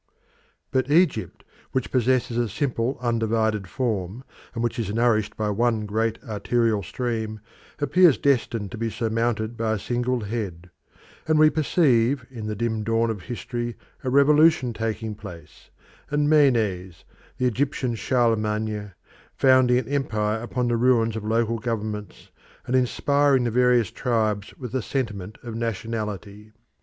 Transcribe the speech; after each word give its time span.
But 0.71 0.89
Egypt, 0.89 1.43
which 1.73 1.91
possesses 1.91 2.35
a 2.35 2.49
simple 2.49 2.97
undivided 3.01 3.67
form, 3.67 4.23
and 4.55 4.63
which 4.63 4.79
is 4.79 4.91
nourished 4.91 5.37
by 5.37 5.51
one 5.51 5.85
great 5.85 6.17
arterial 6.23 6.81
stream, 6.81 7.39
appears 7.77 8.17
destined 8.17 8.71
to 8.71 8.79
be 8.79 8.89
surmounted 8.89 9.55
by 9.55 9.73
a 9.73 9.77
single 9.77 10.21
head, 10.21 10.71
and 11.27 11.37
we 11.37 11.51
perceive 11.51 12.25
in 12.31 12.47
the 12.47 12.55
dim 12.55 12.83
dawn 12.83 13.11
of 13.11 13.21
history 13.21 13.75
a 14.03 14.09
revolution 14.09 14.73
taking 14.73 15.13
place, 15.13 15.69
and 16.09 16.27
Menes, 16.27 17.05
the 17.37 17.45
Egyptian 17.45 17.93
Charlemagne, 17.93 18.93
founding 19.35 19.77
an 19.77 19.87
empire 19.87 20.41
upon 20.41 20.67
the 20.67 20.77
ruins 20.77 21.15
of 21.15 21.23
local 21.23 21.59
governments, 21.59 22.31
and 22.65 22.75
inspiring 22.75 23.43
the 23.43 23.51
various 23.51 23.91
tribes 23.91 24.51
with 24.57 24.71
the 24.71 24.81
sentiment 24.81 25.37
of 25.43 25.53
nationality. 25.53 26.53